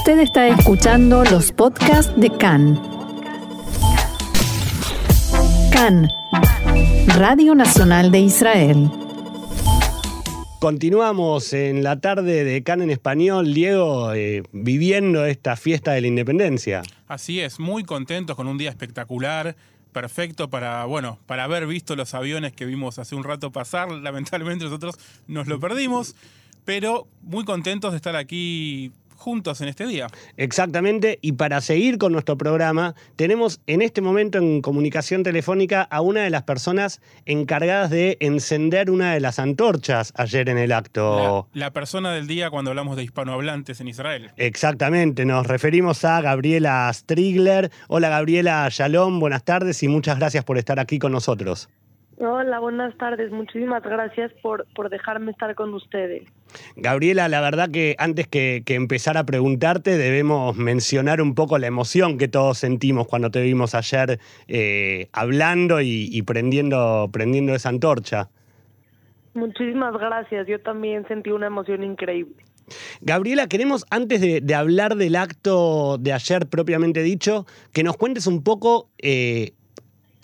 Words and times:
Usted 0.00 0.20
está 0.20 0.48
escuchando 0.48 1.24
los 1.24 1.52
podcasts 1.52 2.10
de 2.18 2.30
CAN. 2.30 2.80
CAN, 5.70 6.08
Radio 7.18 7.54
Nacional 7.54 8.10
de 8.10 8.20
Israel. 8.20 8.90
Continuamos 10.58 11.52
en 11.52 11.82
la 11.82 12.00
tarde 12.00 12.44
de 12.44 12.62
CAN 12.62 12.80
en 12.80 12.88
español, 12.88 13.52
Diego, 13.52 14.14
eh, 14.14 14.42
viviendo 14.52 15.26
esta 15.26 15.54
fiesta 15.54 15.92
de 15.92 16.00
la 16.00 16.06
independencia. 16.06 16.80
Así 17.06 17.40
es, 17.40 17.60
muy 17.60 17.84
contentos 17.84 18.36
con 18.36 18.46
un 18.48 18.56
día 18.56 18.70
espectacular, 18.70 19.54
perfecto 19.92 20.48
para, 20.48 20.86
bueno, 20.86 21.18
para 21.26 21.44
haber 21.44 21.66
visto 21.66 21.94
los 21.94 22.14
aviones 22.14 22.54
que 22.54 22.64
vimos 22.64 22.98
hace 22.98 23.16
un 23.16 23.22
rato 23.22 23.52
pasar. 23.52 23.92
Lamentablemente 23.92 24.64
nosotros 24.64 24.94
nos 25.26 25.46
lo 25.46 25.60
perdimos, 25.60 26.16
pero 26.64 27.06
muy 27.20 27.44
contentos 27.44 27.90
de 27.90 27.96
estar 27.96 28.16
aquí 28.16 28.92
juntos 29.20 29.60
en 29.60 29.68
este 29.68 29.86
día. 29.86 30.08
Exactamente, 30.36 31.18
y 31.22 31.32
para 31.32 31.60
seguir 31.60 31.98
con 31.98 32.12
nuestro 32.12 32.36
programa, 32.36 32.94
tenemos 33.16 33.60
en 33.66 33.82
este 33.82 34.00
momento 34.00 34.38
en 34.38 34.62
comunicación 34.62 35.22
telefónica 35.22 35.82
a 35.82 36.00
una 36.00 36.22
de 36.22 36.30
las 36.30 36.42
personas 36.42 37.00
encargadas 37.26 37.90
de 37.90 38.16
encender 38.20 38.90
una 38.90 39.14
de 39.14 39.20
las 39.20 39.38
antorchas 39.38 40.12
ayer 40.16 40.48
en 40.48 40.58
el 40.58 40.72
acto. 40.72 41.48
La, 41.52 41.66
la 41.66 41.72
persona 41.72 42.12
del 42.12 42.26
día 42.26 42.50
cuando 42.50 42.70
hablamos 42.70 42.96
de 42.96 43.04
hispanohablantes 43.04 43.80
en 43.80 43.88
Israel. 43.88 44.30
Exactamente, 44.36 45.24
nos 45.24 45.46
referimos 45.46 46.04
a 46.04 46.20
Gabriela 46.20 46.90
Strigler. 46.92 47.70
Hola 47.88 48.08
Gabriela 48.08 48.66
Shalom, 48.70 49.20
buenas 49.20 49.44
tardes 49.44 49.82
y 49.82 49.88
muchas 49.88 50.18
gracias 50.18 50.44
por 50.44 50.58
estar 50.58 50.80
aquí 50.80 50.98
con 50.98 51.12
nosotros. 51.12 51.68
Hola, 52.22 52.58
buenas 52.58 52.94
tardes. 52.98 53.32
Muchísimas 53.32 53.82
gracias 53.82 54.30
por, 54.42 54.66
por 54.74 54.90
dejarme 54.90 55.30
estar 55.30 55.54
con 55.54 55.72
ustedes. 55.72 56.24
Gabriela, 56.76 57.28
la 57.28 57.40
verdad 57.40 57.70
que 57.70 57.96
antes 57.98 58.28
que, 58.28 58.62
que, 58.66 58.74
empezar 58.74 59.16
a 59.16 59.24
preguntarte, 59.24 59.96
debemos 59.96 60.54
mencionar 60.54 61.22
un 61.22 61.34
poco 61.34 61.56
la 61.56 61.66
emoción 61.66 62.18
que 62.18 62.28
todos 62.28 62.58
sentimos 62.58 63.06
cuando 63.06 63.30
te 63.30 63.40
vimos 63.40 63.74
ayer 63.74 64.20
eh, 64.48 65.08
hablando 65.14 65.80
y, 65.80 66.10
y, 66.12 66.20
prendiendo, 66.20 67.08
prendiendo 67.10 67.54
esa 67.54 67.70
antorcha. 67.70 68.28
Muchísimas 69.32 69.94
gracias. 69.94 70.46
Yo 70.46 70.60
también 70.60 71.08
sentí 71.08 71.30
una 71.30 71.46
emoción 71.46 71.82
increíble. 71.82 72.44
Gabriela, 73.00 73.46
queremos, 73.46 73.86
antes 73.88 74.20
de, 74.20 74.42
de 74.42 74.54
hablar 74.54 74.96
del 74.96 75.16
acto 75.16 75.96
de 75.98 76.12
ayer 76.12 76.46
propiamente 76.48 77.02
dicho, 77.02 77.46
que 77.72 77.82
nos 77.82 77.96
cuentes 77.96 78.26
un 78.26 78.44
poco 78.44 78.90
eh, 78.98 79.54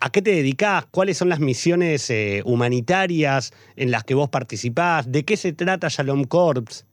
¿A 0.06 0.10
qué 0.10 0.22
te 0.22 0.30
dedicás? 0.30 0.86
¿Cuáles 0.86 1.18
son 1.18 1.28
las 1.28 1.40
misiones 1.40 2.10
eh, 2.10 2.40
humanitarias 2.44 3.52
en 3.74 3.90
las 3.90 4.04
que 4.04 4.14
vos 4.14 4.28
participás? 4.28 5.10
¿De 5.10 5.24
qué 5.24 5.36
se 5.36 5.52
trata 5.52 5.88
Shalom 5.88 6.26
Corps? 6.26 6.86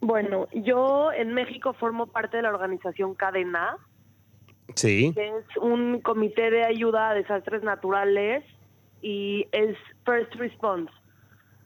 Bueno, 0.00 0.46
yo 0.52 1.10
en 1.10 1.34
México 1.34 1.72
formo 1.72 2.06
parte 2.06 2.36
de 2.36 2.44
la 2.44 2.50
organización 2.50 3.16
Cadena. 3.16 3.78
Sí. 4.76 5.12
Que 5.12 5.26
es 5.26 5.56
un 5.60 6.00
comité 6.02 6.52
de 6.52 6.64
ayuda 6.64 7.10
a 7.10 7.14
desastres 7.14 7.64
naturales 7.64 8.44
y 9.02 9.48
es 9.50 9.76
First 10.04 10.36
Response. 10.36 10.92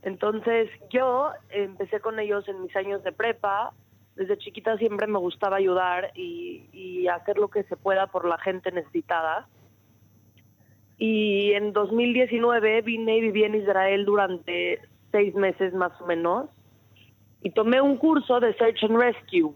Entonces 0.01 0.71
yo 0.89 1.33
empecé 1.51 2.01
con 2.01 2.19
ellos 2.19 2.49
en 2.49 2.63
mis 2.63 2.75
años 2.75 3.05
de 3.05 3.13
prepa. 3.13 3.75
Desde 4.17 4.39
chiquita 4.39 4.79
siempre 4.79 5.07
me 5.09 5.19
gustaba 5.19 5.59
ayudar 5.59 6.11
y, 6.15 6.71
y 6.73 7.07
hacer 7.09 7.37
lo 7.37 7.49
que 7.49 7.65
se 7.65 7.77
pueda 7.77 8.07
por 8.07 8.27
la 8.27 8.39
gente 8.39 8.73
necesitada 8.73 9.47
y 11.01 11.55
en 11.55 11.73
2019 11.73 12.83
vine 12.83 13.17
y 13.17 13.21
viví 13.23 13.45
en 13.45 13.55
Israel 13.55 14.05
durante 14.05 14.81
seis 15.11 15.35
meses 15.35 15.73
más 15.73 15.99
o 15.99 16.07
menos 16.07 16.51
y 17.43 17.51
tomé 17.53 17.81
un 17.81 17.97
curso 17.97 18.39
de 18.39 18.53
Search 18.59 18.85
and 18.85 19.01
Rescue 19.01 19.55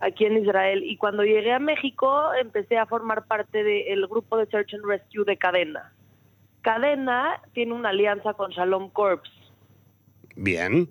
aquí 0.00 0.26
en 0.26 0.36
Israel 0.36 0.84
y 0.84 0.98
cuando 0.98 1.24
llegué 1.24 1.50
a 1.50 1.58
México 1.58 2.30
empecé 2.38 2.76
a 2.76 2.84
formar 2.84 3.26
parte 3.26 3.64
del 3.64 4.06
grupo 4.06 4.36
de 4.36 4.44
Search 4.46 4.74
and 4.74 4.84
Rescue 4.84 5.24
de 5.24 5.38
Cadena. 5.38 5.94
Cadena 6.60 7.40
tiene 7.54 7.72
una 7.72 7.88
alianza 7.88 8.34
con 8.34 8.50
Shalom 8.50 8.90
Corps. 8.90 9.30
Bien. 10.36 10.90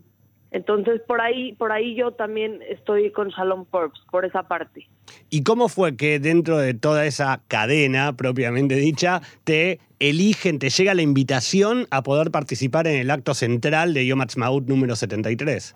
Entonces 0.50 1.00
por 1.02 1.22
ahí 1.22 1.54
por 1.54 1.72
ahí 1.72 1.94
yo 1.94 2.12
también 2.12 2.64
estoy 2.68 3.12
con 3.12 3.30
Shalom 3.30 3.66
Corps 3.66 4.04
por 4.10 4.26
esa 4.26 4.48
parte. 4.48 4.88
¿Y 5.30 5.44
cómo 5.44 5.70
fue 5.70 5.96
que 5.96 6.20
dentro 6.20 6.58
de 6.58 6.74
toda 6.74 7.06
esa 7.06 7.42
cadena 7.48 8.14
propiamente 8.14 8.76
dicha 8.76 9.22
te 9.44 9.80
eligen, 10.00 10.60
te 10.60 10.70
llega 10.70 10.94
la 10.94 11.02
invitación 11.02 11.88
a 11.92 12.04
poder 12.04 12.32
participar 12.32 12.88
en 12.88 13.00
el 13.00 13.12
acto 13.12 13.34
central 13.34 13.94
de 13.94 14.06
Yom 14.06 14.22
Ha'atzmaut 14.22 14.68
número 14.68 14.96
73? 14.96 15.76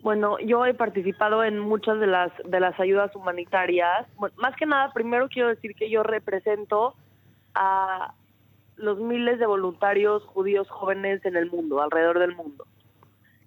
Bueno, 0.00 0.38
yo 0.38 0.64
he 0.64 0.74
participado 0.74 1.42
en 1.42 1.58
muchas 1.58 1.98
de 1.98 2.06
las 2.06 2.30
de 2.44 2.60
las 2.60 2.78
ayudas 2.78 3.14
humanitarias. 3.16 4.06
Más 4.36 4.54
que 4.56 4.64
nada, 4.64 4.92
primero 4.92 5.28
quiero 5.28 5.48
decir 5.48 5.74
que 5.74 5.90
yo 5.90 6.02
represento 6.02 6.94
a 7.54 8.14
los 8.76 8.98
miles 8.98 9.40
de 9.40 9.46
voluntarios 9.46 10.22
judíos 10.24 10.68
jóvenes 10.70 11.24
en 11.24 11.36
el 11.36 11.50
mundo, 11.50 11.82
alrededor 11.82 12.20
del 12.20 12.36
mundo. 12.36 12.64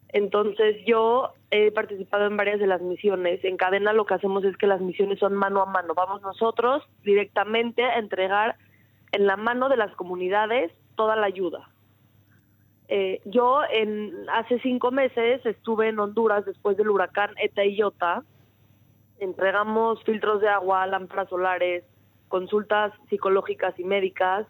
Entonces 0.10 0.78
yo 0.86 1.34
he 1.52 1.70
participado 1.72 2.26
en 2.26 2.38
varias 2.38 2.60
de 2.60 2.68
las 2.68 2.82
misiones. 2.82 3.44
En 3.44 3.58
cadena 3.58 3.92
lo 3.94 4.06
que 4.06 4.14
hacemos 4.14 4.44
es 4.46 4.56
que 4.58 4.68
las 4.68 4.82
misiones 4.82 5.20
son 5.20 5.34
mano 5.34 5.62
a 5.62 5.66
mano. 5.66 5.94
Vamos 5.94 6.22
nosotros 6.22 6.84
directamente 7.04 7.84
a 7.84 8.00
entregar 8.00 8.56
en 9.12 9.28
la 9.28 9.36
mano 9.36 9.68
de 9.68 9.76
las 9.76 9.94
comunidades 9.96 10.72
toda 10.96 11.18
la 11.18 11.28
ayuda. 11.28 11.70
Eh, 12.88 13.22
yo 13.26 13.60
hace 14.34 14.60
cinco 14.60 14.92
meses 14.92 15.46
estuve 15.46 15.90
en 15.90 16.00
Honduras 16.00 16.46
después 16.46 16.78
del 16.78 16.90
huracán 16.90 17.32
Eta 17.38 17.66
y 17.66 17.76
Iota. 17.76 18.24
Entregamos 19.20 20.02
filtros 20.04 20.42
de 20.42 20.48
agua, 20.48 20.88
lámparas 20.88 21.30
solares, 21.30 21.84
consultas 22.30 22.94
psicológicas 23.10 23.78
y 23.78 23.84
médicas. 23.84 24.48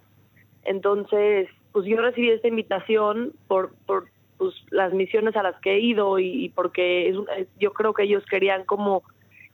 Entonces, 0.64 1.50
pues 1.72 1.86
yo 1.86 1.98
recibí 1.98 2.30
esta 2.30 2.48
invitación 2.48 3.34
por, 3.48 3.74
por 3.86 4.06
pues, 4.42 4.56
las 4.72 4.92
misiones 4.92 5.36
a 5.36 5.44
las 5.44 5.56
que 5.62 5.76
he 5.76 5.80
ido 5.80 6.18
y, 6.18 6.50
porque 6.56 7.14
yo 7.60 7.74
creo 7.74 7.94
que 7.94 8.02
ellos 8.02 8.24
querían 8.28 8.66
como 8.66 9.04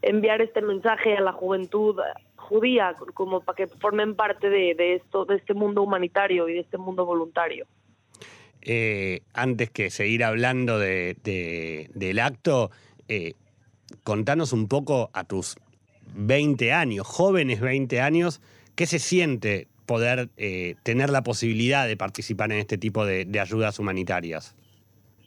enviar 0.02 0.42
este 0.42 0.62
mensaje 0.62 1.18
a 1.18 1.20
la 1.20 1.34
juventud 1.34 1.98
judía 2.38 2.96
como 3.14 3.42
para 3.42 3.58
que 3.58 3.68
formen 3.68 4.16
parte 4.16 4.50
de, 4.50 4.96
esto 4.96 5.26
de 5.26 5.36
este 5.36 5.54
mundo 5.54 5.82
humanitario 5.82 6.48
y 6.48 6.54
de 6.54 6.60
este 6.62 6.78
mundo 6.78 7.06
voluntario. 7.06 7.68
Eh, 8.62 9.24
antes 9.34 9.72
que 9.72 9.90
seguir 9.90 10.24
hablando 10.24 10.80
de, 10.80 11.18
de, 11.22 11.90
del 11.94 12.20
acto 12.20 12.72
eh, 13.10 13.34
contanos 14.06 14.54
un 14.54 14.70
poco 14.70 15.10
a 15.12 15.26
tus 15.26 15.58
20 16.16 16.72
años 16.72 17.06
jóvenes 17.06 17.60
20 17.60 18.00
años 18.00 18.40
qué 18.76 18.86
se 18.86 19.00
siente 19.00 19.68
poder 19.86 20.30
eh, 20.38 20.76
tener 20.84 21.10
la 21.10 21.24
posibilidad 21.24 21.86
de 21.86 21.98
participar 21.98 22.54
en 22.54 22.60
este 22.60 22.78
tipo 22.78 23.06
de 23.06 23.40
ayudas 23.40 23.80
humanitarias 23.80 24.56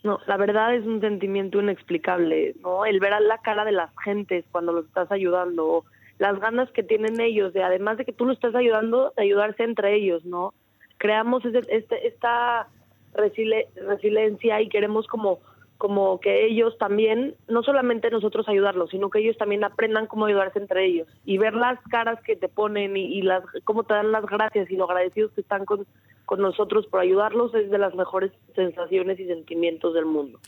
no, 0.02 0.18
la 0.26 0.36
verdad 0.36 0.74
es 0.74 0.86
un 0.86 1.00
sentimiento 1.00 1.60
inexplicable, 1.60 2.54
¿no? 2.62 2.86
El 2.86 3.00
ver 3.00 3.12
a 3.12 3.20
la 3.20 3.38
cara 3.38 3.64
de 3.64 3.72
las 3.72 3.90
gentes 4.02 4.44
cuando 4.50 4.72
los 4.72 4.86
estás 4.86 5.12
ayudando, 5.12 5.84
las 6.18 6.40
ganas 6.40 6.70
que 6.70 6.82
tienen 6.82 7.20
ellos, 7.20 7.52
de 7.52 7.62
además 7.62 7.98
de 7.98 8.04
que 8.04 8.12
tú 8.12 8.24
lo 8.24 8.32
estás 8.32 8.54
ayudando, 8.54 9.12
de 9.16 9.24
ayudarse 9.24 9.62
entre 9.62 9.94
ellos, 9.94 10.24
¿no? 10.24 10.54
Creamos 10.96 11.44
este, 11.44 11.60
este, 11.76 12.06
esta 12.06 12.68
resili 13.14 13.64
resiliencia 13.74 14.60
y 14.60 14.68
queremos 14.68 15.06
como 15.06 15.40
como 15.76 16.20
que 16.20 16.44
ellos 16.44 16.76
también, 16.76 17.36
no 17.48 17.62
solamente 17.62 18.10
nosotros 18.10 18.46
ayudarlos, 18.50 18.90
sino 18.90 19.08
que 19.08 19.20
ellos 19.20 19.38
también 19.38 19.64
aprendan 19.64 20.06
cómo 20.06 20.26
ayudarse 20.26 20.58
entre 20.58 20.84
ellos 20.84 21.08
y 21.24 21.38
ver 21.38 21.54
las 21.54 21.80
caras 21.90 22.20
que 22.22 22.36
te 22.36 22.48
ponen 22.48 22.98
y, 22.98 23.06
y 23.06 23.22
las 23.22 23.42
cómo 23.64 23.84
te 23.84 23.94
dan 23.94 24.12
las 24.12 24.26
gracias 24.26 24.70
y 24.70 24.76
lo 24.76 24.84
agradecidos 24.84 25.32
que 25.32 25.40
están 25.40 25.64
con, 25.64 25.86
con 26.30 26.40
nosotros 26.40 26.86
por 26.86 27.00
ayudarlos 27.00 27.52
es 27.56 27.68
las 27.70 27.92
mejores 27.96 28.30
sensaciones 28.54 29.18
y 29.18 29.26
sentimientos 29.26 29.92
del 29.94 30.06
mundo. 30.06 30.38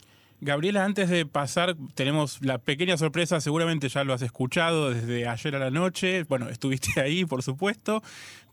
Gabriela, 0.41 0.85
antes 0.85 1.11
de 1.11 1.27
pasar, 1.27 1.75
tenemos 1.97 2.41
la 2.41 2.59
pequeña 2.59 2.97
sorpresa, 2.97 3.41
seguramente 3.41 3.89
ya 3.89 4.05
lo 4.05 4.13
has 4.13 4.23
escuchado 4.23 4.91
desde 4.91 5.27
ayer 5.27 5.57
a 5.57 5.59
la 5.59 5.73
noche, 5.73 6.23
bueno, 6.29 6.49
estuviste 6.49 7.01
ahí, 7.01 7.25
por 7.25 7.43
supuesto, 7.43 8.01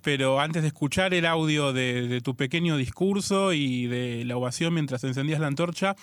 pero 0.03 0.39
antes 0.39 0.63
de 0.63 0.69
escuchar 0.69 1.13
el 1.13 1.27
audio 1.27 1.71
de, 1.71 2.07
de 2.07 2.19
tu 2.19 2.33
pequeño 2.33 2.77
discurso 2.77 3.53
y 3.53 3.85
de 3.85 4.25
la 4.25 4.35
ovación 4.35 4.73
mientras 4.73 5.03
encendías 5.03 5.39
la 5.39 5.45
antorcha, 5.45 5.95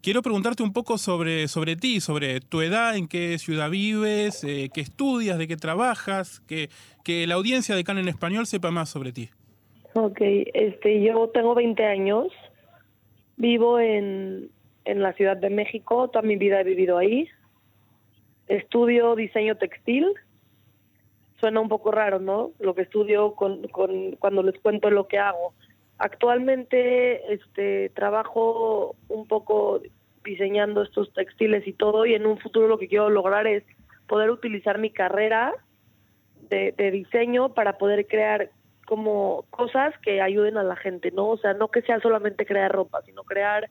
quiero 0.00 0.22
preguntarte 0.22 0.62
un 0.62 0.72
poco 0.72 0.96
sobre, 0.96 1.48
sobre 1.48 1.74
ti, 1.74 2.00
sobre 2.00 2.40
tu 2.40 2.60
edad, 2.60 2.94
en 2.94 3.08
qué 3.08 3.36
ciudad 3.40 3.68
vives, 3.68 4.44
eh, 4.44 4.70
qué 4.72 4.80
estudias, 4.80 5.38
de 5.38 5.48
qué 5.48 5.56
trabajas, 5.56 6.38
que, 6.46 6.70
que 7.02 7.26
la 7.26 7.34
audiencia 7.34 7.74
de 7.74 7.82
Can 7.82 7.98
en 7.98 8.06
Español 8.06 8.46
sepa 8.46 8.70
más 8.70 8.90
sobre 8.90 9.10
ti. 9.10 9.30
Ok, 9.94 10.18
este, 10.20 11.00
yo 11.02 11.28
tengo 11.28 11.54
20 11.54 11.84
años, 11.84 12.28
vivo 13.36 13.80
en, 13.80 14.50
en 14.84 15.02
la 15.02 15.12
Ciudad 15.14 15.36
de 15.36 15.50
México, 15.50 16.08
toda 16.08 16.22
mi 16.22 16.36
vida 16.36 16.60
he 16.60 16.64
vivido 16.64 16.98
ahí. 16.98 17.28
Estudio 18.46 19.14
diseño 19.16 19.56
textil. 19.56 20.06
Suena 21.40 21.60
un 21.60 21.68
poco 21.68 21.90
raro, 21.90 22.18
¿no? 22.18 22.52
Lo 22.58 22.74
que 22.74 22.82
estudio 22.82 23.34
con, 23.34 23.68
con, 23.68 24.12
cuando 24.16 24.42
les 24.42 24.58
cuento 24.60 24.90
lo 24.90 25.06
que 25.06 25.18
hago. 25.18 25.54
Actualmente 25.98 27.32
este, 27.32 27.90
trabajo 27.90 28.96
un 29.08 29.26
poco 29.26 29.80
diseñando 30.24 30.82
estos 30.82 31.12
textiles 31.12 31.66
y 31.66 31.72
todo 31.72 32.06
y 32.06 32.14
en 32.14 32.26
un 32.26 32.38
futuro 32.38 32.68
lo 32.68 32.78
que 32.78 32.88
quiero 32.88 33.08
lograr 33.08 33.46
es 33.46 33.64
poder 34.06 34.30
utilizar 34.30 34.78
mi 34.78 34.90
carrera 34.90 35.54
de, 36.50 36.72
de 36.76 36.90
diseño 36.90 37.54
para 37.54 37.78
poder 37.78 38.06
crear 38.06 38.50
como 38.88 39.44
cosas 39.50 39.92
que 40.02 40.22
ayuden 40.22 40.56
a 40.56 40.62
la 40.62 40.74
gente, 40.74 41.10
¿no? 41.10 41.28
O 41.28 41.36
sea, 41.36 41.52
no 41.52 41.68
que 41.68 41.82
sea 41.82 42.00
solamente 42.00 42.46
crear 42.46 42.72
ropa, 42.72 43.02
sino 43.04 43.22
crear 43.22 43.68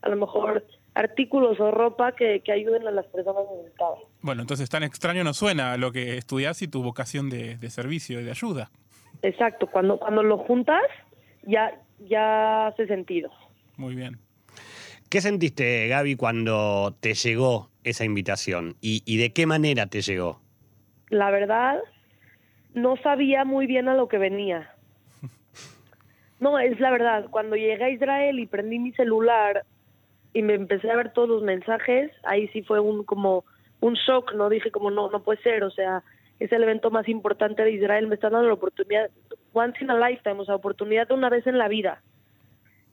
a 0.00 0.08
lo 0.08 0.16
mejor 0.16 0.64
artículos 0.94 1.60
o 1.60 1.70
ropa 1.72 2.12
que, 2.12 2.40
que 2.40 2.52
ayuden 2.52 2.88
a 2.88 2.90
las 2.90 3.04
personas 3.04 3.44
necesitadas. 3.54 3.98
Bueno, 4.22 4.40
entonces 4.40 4.70
tan 4.70 4.82
extraño 4.82 5.24
no 5.24 5.34
suena 5.34 5.76
lo 5.76 5.92
que 5.92 6.16
estudias 6.16 6.62
y 6.62 6.68
tu 6.68 6.82
vocación 6.82 7.28
de, 7.28 7.58
de 7.58 7.68
servicio 7.68 8.18
y 8.18 8.24
de 8.24 8.30
ayuda. 8.30 8.70
Exacto, 9.20 9.66
cuando, 9.66 9.98
cuando 9.98 10.22
lo 10.22 10.38
juntas 10.38 10.84
ya, 11.42 11.78
ya 12.08 12.68
hace 12.68 12.86
sentido. 12.86 13.30
Muy 13.76 13.94
bien. 13.94 14.20
¿Qué 15.10 15.20
sentiste, 15.20 15.86
Gaby, 15.88 16.16
cuando 16.16 16.96
te 16.98 17.12
llegó 17.12 17.68
esa 17.84 18.06
invitación? 18.06 18.76
¿Y, 18.80 19.02
y 19.04 19.18
de 19.18 19.34
qué 19.34 19.44
manera 19.44 19.84
te 19.86 20.00
llegó? 20.00 20.40
La 21.10 21.30
verdad, 21.30 21.78
no 22.76 22.96
sabía 22.98 23.44
muy 23.44 23.66
bien 23.66 23.88
a 23.88 23.94
lo 23.94 24.06
que 24.06 24.18
venía. 24.18 24.70
No, 26.38 26.58
es 26.58 26.78
la 26.80 26.90
verdad. 26.90 27.28
Cuando 27.30 27.56
llegué 27.56 27.82
a 27.82 27.88
Israel 27.88 28.38
y 28.38 28.46
prendí 28.46 28.78
mi 28.78 28.92
celular 28.92 29.64
y 30.34 30.42
me 30.42 30.52
empecé 30.52 30.90
a 30.90 30.96
ver 30.96 31.14
todos 31.14 31.30
los 31.30 31.42
mensajes, 31.42 32.12
ahí 32.24 32.46
sí 32.48 32.60
fue 32.60 32.78
un 32.78 33.04
como 33.04 33.46
un 33.80 33.94
shock, 33.94 34.34
¿no? 34.34 34.50
Dije 34.50 34.70
como 34.70 34.90
no, 34.90 35.10
no 35.10 35.22
puede 35.22 35.40
ser, 35.40 35.64
o 35.64 35.70
sea, 35.70 36.02
es 36.38 36.52
el 36.52 36.62
evento 36.62 36.90
más 36.90 37.08
importante 37.08 37.62
de 37.62 37.72
Israel, 37.72 38.06
me 38.06 38.16
están 38.16 38.32
dando 38.32 38.48
la 38.48 38.52
oportunidad, 38.52 39.08
once 39.54 39.82
in 39.82 39.90
a 39.90 39.98
lifetime, 40.10 40.38
o 40.38 40.44
sea, 40.44 40.56
oportunidad 40.56 41.08
de 41.08 41.14
una 41.14 41.30
vez 41.30 41.46
en 41.46 41.56
la 41.56 41.68
vida. 41.68 42.02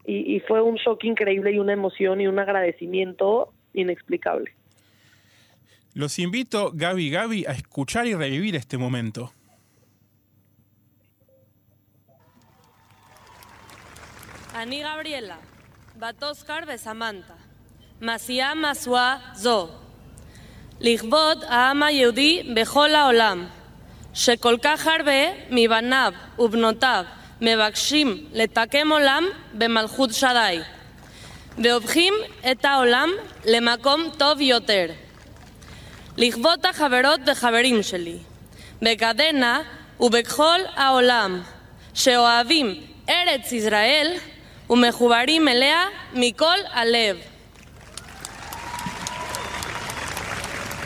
Y, 0.06 0.38
y 0.38 0.40
fue 0.40 0.62
un 0.62 0.76
shock 0.76 1.04
increíble 1.04 1.52
y 1.52 1.60
una 1.60 1.74
emoción 1.74 2.22
y 2.22 2.28
un 2.28 2.40
agradecimiento 2.40 3.52
inexplicable. 3.74 4.54
Los 5.96 6.18
invito, 6.18 6.72
Gaby 6.74 7.10
Gaby, 7.10 7.46
a 7.46 7.52
escuchar 7.52 8.08
y 8.08 8.16
revivir 8.16 8.56
este 8.56 8.78
momento. 8.78 9.34
אני 14.56 14.84
גבריאלה, 14.84 15.36
בת 16.00 16.24
אוסקר 16.24 16.58
וסמנטה, 16.68 17.34
מסיעה 18.02 18.54
משואה 18.56 19.18
זו, 19.34 19.68
לכבוד 20.80 21.44
העם 21.48 21.84
היהודי 21.84 22.54
בכל 22.56 22.96
העולם, 22.96 23.48
שכל 24.14 24.58
כך 24.62 24.88
הרבה 24.88 25.32
מבניו 25.50 26.14
ובנותיו 26.40 27.04
מבקשים 27.42 28.26
לתקם 28.34 28.92
עולם 28.92 29.24
במלכות 29.54 30.14
שדי, 30.14 30.60
והופכים 31.58 32.14
את 32.52 32.66
העולם 32.66 33.10
למקום 33.46 34.10
טוב 34.18 34.42
יותר. 34.42 34.86
לכבוד 36.18 36.66
החברות 36.66 37.20
וחברים 37.28 37.84
שלי, 37.84 38.18
בגדנה 38.82 39.60
ובכל 40.00 40.60
העולם, 40.76 41.42
שאוהבים 41.94 42.84
ארץ 43.10 43.52
ישראל, 43.52 44.18
ומחוברים 44.73 45.49
אליה 45.49 45.85
מכל 46.13 46.59
הלב. 46.73 47.17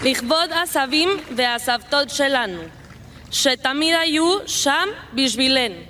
לכבוד 0.03 0.50
הסבים 0.62 1.09
והסבתות 1.37 2.11
שלנו, 2.11 2.62
שתמיד 3.31 3.94
היו 3.94 4.38
שם 4.47 4.88
בשבילנו, 5.12 5.81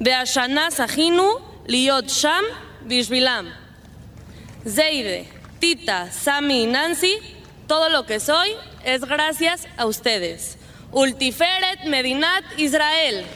והשנה 0.00 0.70
זכינו 0.70 1.28
להיות 1.66 2.04
שם 2.08 2.42
בשבילם. 2.82 3.46
Zeide, 4.66 5.28
Tita, 5.60 6.10
Sami 6.10 6.62
y 6.62 6.66
Nancy, 6.66 7.18
todo 7.66 7.90
lo 7.90 8.06
que 8.06 8.18
soy 8.18 8.48
es 8.82 9.04
gracias 9.04 9.66
a 9.76 9.84
ustedes. 9.84 10.56
Ultiferet 10.90 11.84
Medinat 11.84 12.44
Israel. 12.56 13.26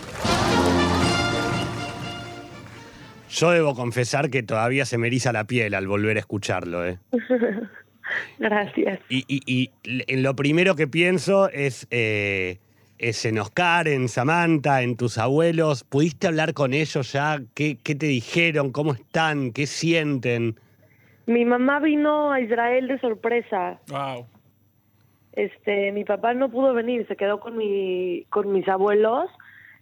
Yo 3.33 3.49
debo 3.49 3.73
confesar 3.73 4.29
que 4.29 4.43
todavía 4.43 4.85
se 4.85 4.99
me 4.99 5.07
eriza 5.07 5.31
la 5.33 5.45
piel 5.45 5.73
al 5.73 5.87
volver 5.87 6.17
a 6.17 6.19
escucharlo. 6.19 6.85
¿eh? 6.85 6.99
Gracias. 8.37 8.99
Y, 9.09 9.23
y- 9.27 9.41
y 9.47 9.71
en 9.83 10.21
lo 10.21 10.35
primero 10.35 10.75
que 10.75 10.87
pienso 10.87 11.49
es, 11.49 11.87
eh, 11.89 12.59
es 12.99 13.25
en 13.25 13.39
Oscar, 13.39 13.87
en 13.87 14.07
Samantha, 14.07 14.83
en 14.83 14.97
tus 14.97 15.17
abuelos. 15.17 15.83
¿Pudiste 15.83 16.27
hablar 16.27 16.53
con 16.53 16.73
ellos 16.75 17.11
ya? 17.11 17.41
¿Qué, 17.55 17.77
qué 17.83 17.95
te 17.95 18.05
dijeron? 18.05 18.71
¿Cómo 18.71 18.93
están? 18.93 19.51
¿Qué 19.51 19.65
sienten? 19.65 20.59
Mi 21.25 21.43
mamá 21.43 21.79
vino 21.79 22.31
a 22.31 22.39
Israel 22.39 22.87
de 22.87 22.99
sorpresa. 22.99 23.79
Wow. 23.87 24.27
Este, 25.31 25.91
mi 25.91 26.03
papá 26.03 26.35
no 26.35 26.51
pudo 26.51 26.75
venir, 26.75 27.07
se 27.07 27.15
quedó 27.15 27.39
con 27.39 27.57
mi, 27.57 28.25
con 28.29 28.51
mis 28.51 28.67
abuelos 28.67 29.31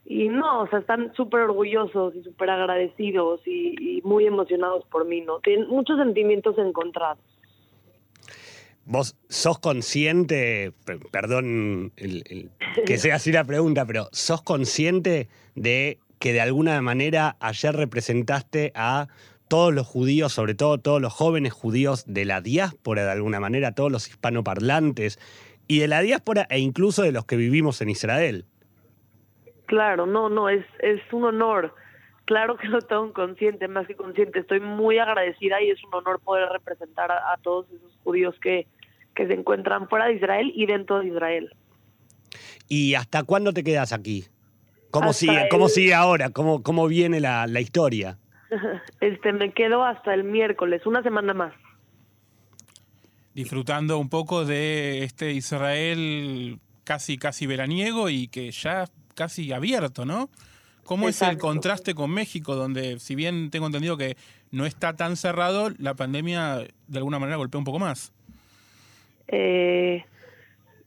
y 0.06 0.30
no, 0.30 0.64
o 0.64 0.68
sea, 0.70 0.80
están 0.80 1.14
súper 1.16 1.42
orgullosos 1.42 2.16
y 2.16 2.24
súper 2.24 2.50
agradecidos 2.50 3.42
y, 3.46 4.02
muy 4.04 4.26
emocionados 4.26 4.84
por 4.86 5.06
mí, 5.06 5.22
¿no? 5.22 5.40
Tienen 5.40 5.68
muchos 5.68 5.98
sentimientos 5.98 6.58
encontrados. 6.58 7.24
¿Vos 8.86 9.16
sos 9.30 9.60
consciente, 9.60 10.74
pe- 10.86 10.98
perdón 11.12 11.94
que 12.86 12.98
sea 12.98 13.16
así 13.16 13.32
la 13.32 13.44
pregunta, 13.44 13.86
pero 13.86 14.10
sos 14.12 14.42
consciente 14.42 15.30
de 15.56 16.00
que 16.20 16.34
de 16.34 16.42
alguna 16.42 16.82
manera 16.82 17.38
ayer 17.40 17.76
representaste 17.76 18.72
a 18.76 19.08
todos 19.48 19.74
los 19.74 19.86
judíos, 19.86 20.34
sobre 20.34 20.56
todo 20.56 20.80
todos 20.80 21.02
los 21.02 21.14
jóvenes 21.14 21.54
judíos 21.54 22.06
de 22.08 22.26
la 22.26 22.42
diáspora, 22.42 23.06
de 23.06 23.12
alguna 23.12 23.40
manera, 23.40 23.74
todos 23.74 23.92
los 23.92 24.08
hispanoparlantes 24.08 25.20
y 25.68 25.80
de 25.80 25.88
la 25.88 26.02
diáspora 26.02 26.48
e 26.50 26.60
incluso 26.60 27.04
de 27.04 27.12
los 27.12 27.26
que 27.26 27.36
vivimos 27.36 27.82
en 27.82 27.90
Israel? 27.90 28.46
Claro, 29.72 30.06
no, 30.06 30.28
no, 30.28 30.50
es, 30.50 30.66
es 30.80 31.00
un 31.14 31.24
honor. 31.24 31.74
Claro 32.26 32.58
que 32.58 32.68
lo 32.68 32.82
tengo 32.82 33.14
consciente, 33.14 33.70
más 33.70 33.88
que 33.88 33.96
consciente. 33.96 34.40
Estoy 34.40 34.60
muy 34.60 34.98
agradecida 34.98 35.62
y 35.62 35.70
es 35.70 35.82
un 35.86 35.96
honor 35.96 36.20
poder 36.20 36.50
representar 36.50 37.10
a, 37.10 37.32
a 37.32 37.38
todos 37.38 37.68
esos 37.72 37.98
judíos 38.04 38.36
que, 38.42 38.68
que 39.16 39.28
se 39.28 39.34
encuentran 39.34 39.88
fuera 39.88 40.08
de 40.08 40.16
Israel 40.16 40.52
y 40.54 40.66
dentro 40.66 41.00
de 41.00 41.08
Israel. 41.08 41.56
¿Y 42.68 42.96
hasta 42.96 43.24
cuándo 43.24 43.54
te 43.54 43.64
quedas 43.64 43.94
aquí? 43.94 44.26
¿Cómo, 44.92 45.14
sigue, 45.14 45.48
cómo 45.50 45.70
sigue 45.70 45.94
ahora? 45.94 46.32
¿Cómo, 46.32 46.64
cómo 46.64 46.90
viene 46.90 47.22
la, 47.22 47.48
la 47.48 47.62
historia? 47.62 48.18
Este, 49.00 49.32
me 49.32 49.54
quedo 49.54 49.86
hasta 49.86 50.14
el 50.14 50.26
miércoles, 50.26 50.86
una 50.86 51.02
semana 51.02 51.34
más. 51.34 51.54
Disfrutando 53.34 53.98
un 54.00 54.10
poco 54.10 54.44
de 54.44 55.06
este 55.06 55.32
Israel 55.32 56.60
casi, 56.84 57.18
casi 57.18 57.48
veraniego 57.48 58.10
y 58.10 58.28
que 58.28 58.52
ya 58.52 58.90
casi 59.16 59.52
abierto, 59.52 60.06
¿no? 60.06 60.30
¿Cómo 60.84 61.08
es 61.08 61.22
el 61.22 61.38
contraste 61.38 61.94
con 61.94 62.12
México, 62.12 62.56
donde 62.56 63.00
si 63.00 63.16
bien 63.16 63.50
tengo 63.50 63.68
entendido 63.68 63.98
que 63.98 64.18
no 64.52 64.66
está 64.66 64.96
tan 64.96 65.16
cerrado, 65.16 65.70
la 65.78 65.94
pandemia 65.94 66.68
de 66.88 66.98
alguna 66.98 67.20
manera 67.20 67.38
golpea 67.38 67.60
un 67.60 67.66
poco 67.66 67.80
más? 67.80 68.12
Eh, 69.28 70.04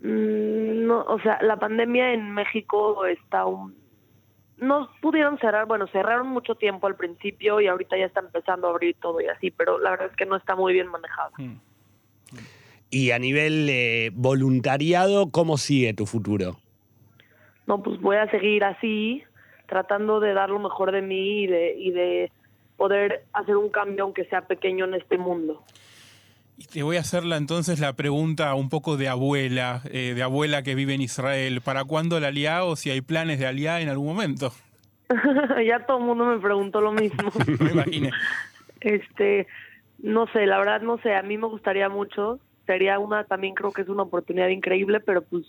mm, 0.00 0.86
no, 0.86 1.02
o 1.04 1.18
sea, 1.20 1.38
la 1.42 1.58
pandemia 1.58 2.12
en 2.12 2.32
México 2.32 3.06
está 3.06 3.46
un... 3.46 3.74
No 4.58 4.88
pudieron 5.00 5.38
cerrar, 5.38 5.66
bueno, 5.66 5.86
cerraron 5.88 6.28
mucho 6.28 6.54
tiempo 6.54 6.86
al 6.86 6.96
principio 6.96 7.60
y 7.60 7.66
ahorita 7.66 7.96
ya 7.96 8.06
está 8.06 8.20
empezando 8.20 8.66
a 8.66 8.70
abrir 8.70 8.96
todo 9.00 9.20
y 9.20 9.26
así, 9.26 9.50
pero 9.50 9.78
la 9.78 9.90
verdad 9.90 10.08
es 10.10 10.16
que 10.16 10.26
no 10.26 10.36
está 10.36 10.54
muy 10.54 10.72
bien 10.72 10.88
manejado. 10.88 11.32
Mm. 11.38 11.56
Y 12.90 13.10
a 13.10 13.18
nivel 13.18 13.68
eh, 13.70 14.10
voluntariado, 14.14 15.30
¿cómo 15.30 15.56
sigue 15.56 15.94
tu 15.94 16.06
futuro? 16.06 16.56
No, 17.66 17.82
pues 17.82 18.00
voy 18.00 18.16
a 18.16 18.30
seguir 18.30 18.64
así, 18.64 19.22
tratando 19.66 20.20
de 20.20 20.34
dar 20.34 20.50
lo 20.50 20.58
mejor 20.58 20.92
de 20.92 21.02
mí 21.02 21.42
y 21.42 21.46
de, 21.46 21.74
y 21.78 21.90
de 21.90 22.32
poder 22.76 23.24
hacer 23.32 23.56
un 23.56 23.70
cambio, 23.70 24.04
aunque 24.04 24.24
sea 24.26 24.42
pequeño, 24.42 24.84
en 24.84 24.94
este 24.94 25.18
mundo. 25.18 25.62
Y 26.56 26.66
te 26.66 26.82
voy 26.82 26.96
a 26.96 27.00
hacer 27.00 27.24
la, 27.24 27.36
entonces 27.36 27.80
la 27.80 27.94
pregunta 27.94 28.54
un 28.54 28.68
poco 28.68 28.96
de 28.96 29.08
abuela, 29.08 29.82
eh, 29.90 30.12
de 30.14 30.22
abuela 30.22 30.62
que 30.62 30.74
vive 30.74 30.94
en 30.94 31.00
Israel. 31.00 31.60
¿Para 31.62 31.84
cuándo 31.84 32.20
la 32.20 32.28
aliá 32.28 32.64
o 32.64 32.76
si 32.76 32.90
hay 32.90 33.00
planes 33.00 33.40
de 33.40 33.46
aliá 33.46 33.80
en 33.80 33.88
algún 33.88 34.06
momento? 34.06 34.52
ya 35.66 35.84
todo 35.86 35.98
el 35.98 36.04
mundo 36.04 36.26
me 36.26 36.38
preguntó 36.38 36.80
lo 36.80 36.92
mismo. 36.92 37.30
Me 37.60 37.72
imaginé. 37.72 38.10
Este, 38.80 39.48
no 39.98 40.26
sé, 40.28 40.46
la 40.46 40.58
verdad 40.58 40.82
no 40.82 40.98
sé, 40.98 41.14
a 41.14 41.22
mí 41.22 41.38
me 41.38 41.46
gustaría 41.46 41.88
mucho, 41.88 42.38
sería 42.66 42.98
una, 42.98 43.24
también 43.24 43.54
creo 43.54 43.72
que 43.72 43.82
es 43.82 43.88
una 43.88 44.02
oportunidad 44.02 44.48
increíble, 44.48 45.00
pero 45.00 45.22
pues 45.22 45.44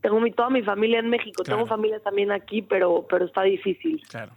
tengo 0.00 0.20
mi, 0.20 0.30
toda 0.32 0.50
mi 0.50 0.62
familia 0.62 0.98
en 1.00 1.08
México, 1.10 1.42
Claro. 1.42 1.58
tengo 1.58 1.68
familia 1.68 2.00
también 2.00 2.30
aquí, 2.32 2.62
pero, 2.62 3.06
pero 3.08 3.24
está 3.26 3.42
difícil. 3.42 4.02
Claro. 4.08 4.32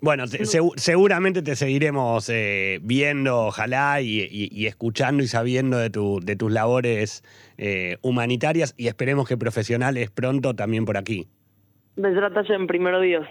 Bueno, 0.00 0.26
te- 0.28 0.40
segu- 0.42 0.74
seguramente 0.76 1.40
te 1.40 1.56
seguiremos 1.56 2.28
eh, 2.28 2.78
viendo, 2.82 3.46
ojalá, 3.46 4.00
y, 4.02 4.20
y- 4.20 4.48
y 4.52 4.66
escuchando 4.66 5.22
y 5.22 5.28
sabiendo 5.28 5.78
de, 5.78 5.88
tu, 5.88 6.20
de 6.20 6.36
tus 6.36 6.52
labores 6.52 7.24
eh, 7.56 7.96
humanitarias 8.02 8.74
y 8.76 8.88
esperemos 8.88 9.26
que 9.26 9.36
profesionales 9.38 10.10
pronto 10.10 10.54
también 10.54 10.84
por 10.84 10.96
aquí. 10.98 11.26
Besrat 11.96 12.36
en 12.50 12.66
primero 12.66 13.00
Dios. 13.00 13.26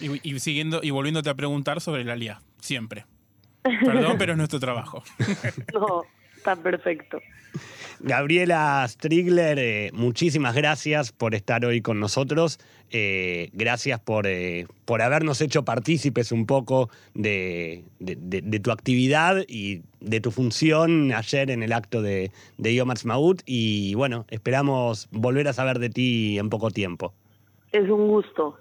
Y, 0.00 0.28
y 0.28 0.38
siguiendo 0.40 0.80
y 0.82 0.90
volviéndote 0.90 1.30
a 1.30 1.34
preguntar 1.34 1.80
sobre 1.80 2.04
la 2.04 2.12
aliá, 2.14 2.42
siempre. 2.60 3.06
Perdón, 3.62 4.16
pero 4.18 4.32
es 4.32 4.38
nuestro 4.38 4.60
trabajo. 4.60 5.02
No, 5.72 6.02
está 6.36 6.56
perfecto. 6.56 7.20
Gabriela 8.06 8.84
Strigler, 8.86 9.58
eh, 9.58 9.90
muchísimas 9.94 10.54
gracias 10.54 11.10
por 11.10 11.34
estar 11.34 11.64
hoy 11.64 11.80
con 11.80 12.00
nosotros. 12.00 12.60
Eh, 12.90 13.48
gracias 13.54 13.98
por, 13.98 14.26
eh, 14.26 14.66
por 14.84 15.00
habernos 15.00 15.40
hecho 15.40 15.64
partícipes 15.64 16.30
un 16.30 16.44
poco 16.44 16.90
de, 17.14 17.82
tu 18.62 18.70
actividad 18.72 19.42
y 19.48 19.80
de 20.00 20.20
tu 20.20 20.32
función 20.32 21.12
ayer 21.12 21.50
en 21.50 21.62
el 21.62 21.72
acto 21.72 22.02
de, 22.02 22.30
de 22.58 22.78
Ha'atzmaut. 22.78 23.40
Y 23.46 23.94
bueno, 23.94 24.26
esperamos 24.28 25.08
volver 25.10 25.48
a 25.48 25.54
saber 25.54 25.78
de 25.78 25.88
ti 25.88 26.38
en 26.38 26.50
poco 26.50 26.70
tiempo. 26.70 27.14
Es 27.72 27.88
un 27.88 28.06
gusto. 28.08 28.58